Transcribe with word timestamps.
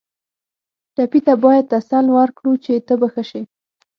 ټپي 0.95 1.19
ته 1.25 1.33
باید 1.43 1.65
تسل 1.73 2.05
ورکړو 2.17 2.53
چې 2.63 2.73
ته 2.87 2.93
به 2.99 3.07
ښه 3.13 3.23
شې. 3.29 3.41